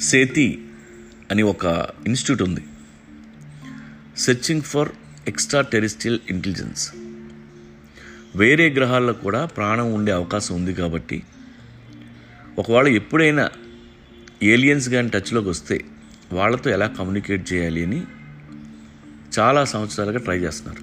[0.00, 0.68] సేతి
[1.30, 2.60] అని ఒక ఇన్స్టిట్యూట్ ఉంది.
[4.16, 4.88] Searching for
[5.28, 6.92] extraterrestrial intelligence
[8.36, 11.22] వేరే గ్రహాల్లో కూడా ప్రాణం ఉండే అవకాశం ఉంది కాబట్టి
[12.58, 13.50] ఒకవేళ ఎప్పుడైనా
[14.42, 15.84] ఏలియన్స్ కానీ టచ్లోకి వస్తే
[16.32, 18.02] వాళ్ళతో ఎలా కమ్యూనికేట్ చేయాలి అని
[19.38, 20.82] చాలా సంవత్సరాలుగా ట్రై చేస్తున్నారు.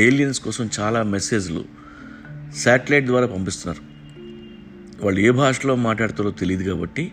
[0.00, 1.64] ఏలియన్స్ కోసం చాలా మెసేజ్లు
[2.56, 3.92] శాటిలైట్ ద్వారా పంపిస్తున్నారు.
[5.04, 7.12] వాళ్ళు ఏ భాషలో మాట్లాడతారో తెలియదు కాబట్టి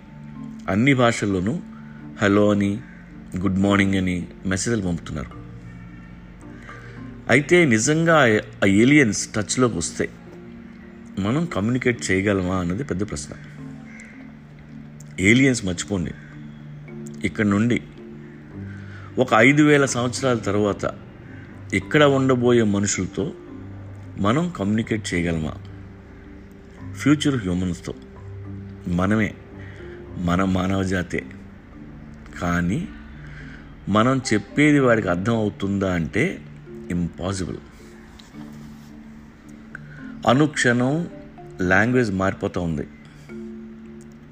[0.70, 1.60] అన్ని భాషల్లోనూ
[2.22, 2.80] హలో అని
[3.40, 5.30] గుడ్ మార్నింగ్ అని మెసేజ్లు పంపుతున్నారు.
[7.30, 10.10] అయితే నిజంగా ఆ ఏలియన్స్ టచ్లోకి వస్తే
[11.20, 13.36] మనం కమ్యూనికేట్ చేయగలమా అన్నది పెద్ద ప్రశ్న.
[15.20, 16.12] ఏలియన్స్ మర్చిపోండి.
[17.24, 17.82] ఇక్కడ నుండి
[19.18, 20.96] ఒక ఐదు వేల సంవత్సరాల తర్వాత
[21.74, 23.34] ఇక్కడ ఉండబోయే మనుషులతో
[24.18, 25.54] మనం కమ్యూనికేట్ చేయగలమా?
[26.94, 27.94] ఫ్యూచర్ హ్యూమన్స్తో
[28.88, 29.34] మనమే.
[30.20, 31.26] మన మానవ జాతే
[32.42, 32.88] కానీ
[33.90, 36.42] మనం చెప్పేది వాడికి అర్థం అవుతుందా అంటే
[36.92, 37.58] ఇంపాసిబుల్
[40.28, 41.08] అనుక్షణం
[41.62, 42.88] లాంగ్వేజ్ మారిపోతూ ఉంది.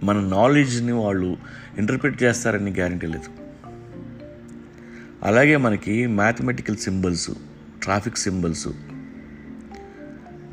[0.04, 1.38] మన నాలెడ్జ్ని వాళ్ళు
[1.78, 3.30] ఇంటర్ప్రిట్ చేస్తారని గ్యారంటీ లేదు.
[5.24, 7.32] అలాగే మనకి మ్యాథమెటికల్ సింబల్స్
[7.84, 8.68] ట్రాఫిక్ సింబల్స్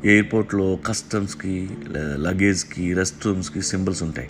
[0.05, 4.29] ఎయిర్పోర్ట్లో కస్టమ్స్కి లగేజ్కి రెస్ట్ రూమ్స్కి సింబల్స్ ఉంటాయి.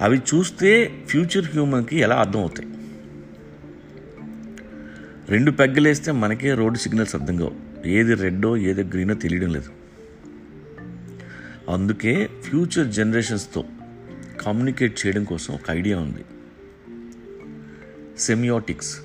[0.00, 2.68] అవి చూస్తే ఫ్యూచర్ హ్యూమన్కి ఎలా అర్థం అవుతాయి
[5.28, 7.86] రెండు పెగ్గలేస్తే మనకే రోడ్డు సిగ్నల్స్ అర్థం కావు.
[7.86, 9.70] ఏది రెడ్డో ఏది గ్రీనో తెలియడం లేదు.
[11.72, 13.64] అందుకే ఫ్యూచర్ జనరేషన్స్తో
[14.40, 16.24] కమ్యూనికేట్ చేయడం కోసం ఒక ఐడియా ఉంది.
[18.18, 18.98] Semiotics.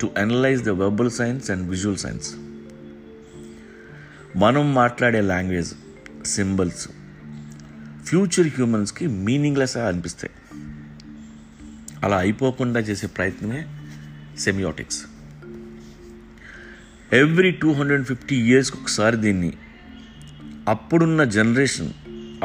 [0.00, 2.34] To analyse the verbal signs and visual signs.
[4.36, 5.74] మనం మాట్లాడే లాంగ్వేజ్
[6.26, 6.88] సింబల్స్.
[8.04, 10.32] ఫ్యూచర్ హ్యూమన్స్కి మీనింగ్లెస్ అనిపిస్తాయి.
[12.02, 13.66] అలా అయిపోకుండా చేసే ప్రయత్నమే
[14.38, 15.04] semiotics.
[17.12, 19.52] Every two hundred fifty ఇయర్స్కి ఒకసారి దీన్ని
[20.68, 21.92] అప్పుడున్న జనరేషన్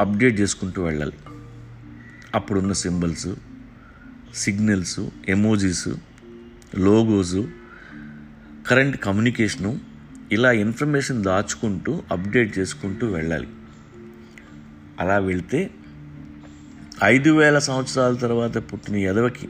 [0.00, 1.12] అప్డేట్ చేసుకుంటూ వెళ్ళాలి.
[2.34, 3.28] అప్పుడున్న symbols
[4.34, 5.88] signals emojis
[6.78, 7.36] logos
[8.68, 9.80] current communication
[10.32, 13.48] ఇలా ఇన్ఫర్మేషన్ దాచుకుంటూ అప్డేట్ చేసుకుంటూ వెళ్ళాలి.
[15.00, 15.70] అలా వెళ్తే
[17.04, 19.48] ఐదు వేల సంవత్సరాల తర్వాత పుట్టిన ఎదవకి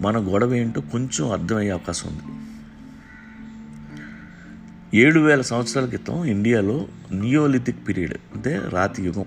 [0.00, 2.44] మన గొడవ ఏంటో కొంచెం అర్థమయ్యే అవకాశం ఉంది.
[5.00, 9.24] ఏడు వేల సంవత్సరాల క్రితం ఇండియాలో నియోలిథిక్ పీరియడ్ అంటే రాతి యుగం.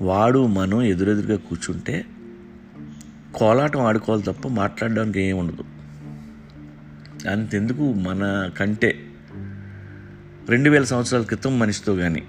[0.00, 2.04] వాడు మనం ఎదురెదురుగా కూర్చుంటే
[3.34, 5.64] కోలాటం ఆడుకోవాలి తప్ప మాట్లాడడానికి ఏమి ఉండదు.
[7.28, 9.06] అంతెందుకు మన కంటే
[10.48, 12.22] రెండు వేల సంవత్సరాల క్రితం మనిషితో కానీ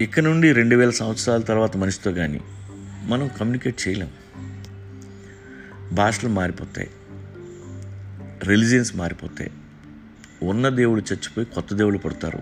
[0.00, 2.40] ఇక్కడ నుండి రెండు వేల సంవత్సరాల తర్వాత మనిషితో కానీ
[3.02, 4.08] మనం కమ్యూనికేట్ చేయలేం.
[5.92, 6.90] భాషలు మారిపోతాయి.
[8.44, 9.50] రిలీజియన్స్ మారిపోతాయి.
[10.42, 12.38] ఉన్న దేవుడు చచ్చిపోయి కొత్త దేవుడు పడతారు.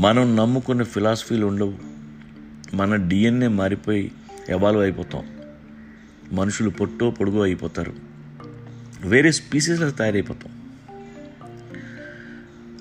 [0.00, 1.74] మనం నమ్ముకున్న ఫిలాసఫీలు ఉండవు.
[2.74, 4.12] మన డిఎన్ఏ మారిపోయి
[4.48, 5.26] ఎవాల్వ్ అయిపోతాం.
[6.32, 7.94] మనుషులు పొట్టో పొడుగో అయిపోతారు.
[9.00, 10.72] వేరే స్పీసీస్లో తయారైపోతాం.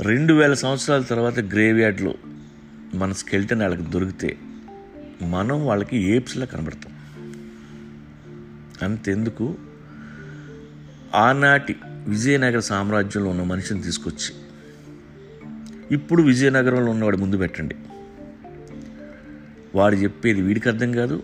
[0.01, 2.15] రెండు వేల సంవత్సరాల తర్వాత గ్రేవ్ యార్డ్లో
[2.93, 4.37] మన స్కెల్టన్ వాళ్ళకి దొరికితే
[5.21, 6.93] మనం వాళ్ళకి ఏప్స్లా కనబడతాం.
[8.81, 9.55] అంతెందుకు?
[11.15, 14.35] ఆనాటి విజయనగర సామ్రాజ్యంలో ఉన్న మనిషిని తీసుకొచ్చి
[15.91, 17.75] ఇప్పుడు విజయనగరంలో ఉన్నవాడు ముందు పెట్టండి.
[19.75, 21.23] వాడు చెప్పేది వీడికి అర్థం కాదు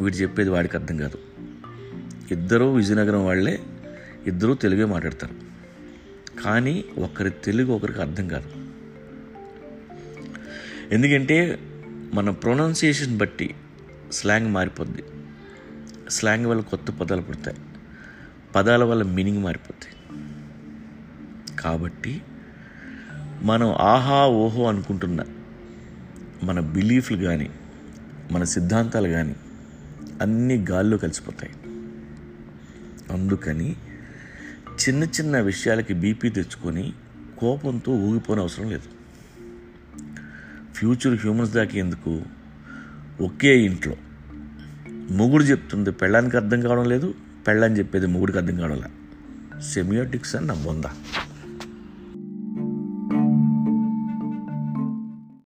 [0.00, 1.18] వీడు చెప్పేది వాడికి అర్థం కాదు.
[2.30, 3.60] ఇద్దరూ విజయనగరం వాళ్ళే
[4.26, 5.34] ఇద్దరూ తెలుగే మాట్లాడతారు.
[6.42, 8.57] కానీ ఒకరి తెలుగు ఒకరికి అర్థం కాదు.
[10.92, 11.58] ఎందుకంటే
[12.14, 13.54] మన ప్రొనౌన్సియేషన్ బట్టి
[14.12, 15.04] స్లాంగ్ మారిపోద్ది.
[16.10, 17.56] స్లాంగ్ వల్ల కొత్త పదాలు పుడతాయి.
[18.56, 19.94] పదాల వల్ల మీనింగ్ మారిపోతాయి
[21.56, 22.22] కాబట్టి
[23.42, 25.24] మనం ఆహా ఓహో అనుకుంటున్న
[26.42, 27.50] మన బిలీఫ్లు కానీ
[28.32, 29.36] మన సిద్ధాంతాలు కానీ
[30.22, 31.52] అన్నీ గాల్లో కలిసిపోతాయి.
[33.12, 33.76] అందుకని
[34.70, 36.92] చిన్న చిన్న విషయాలకి బీపీ తెచ్చుకొని
[37.38, 38.97] కోపంతో ఊగిపోని అవసరం లేదు.
[40.78, 42.22] ఫ్యూచర్ హ్యూమన్స్ దాకా ఎందుకు?
[43.20, 43.96] ఒకే ఇంట్లో.
[45.10, 47.14] మొగుడు చెప్తుంది పెళ్ళానికి అర్థం కావడం లేదు
[47.46, 48.94] పెళ్ళని చెప్పేది మొగుడికి అర్థం కావడం లేదు
[49.60, 50.90] సెమియోటిక్స్ అని నా బొందా.